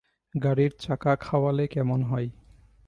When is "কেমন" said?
1.67-1.99